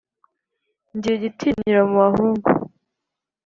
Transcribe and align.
ngira 0.95 1.15
igitinyiro 1.17 1.81
mu 1.89 1.95
bahungu 2.03 2.49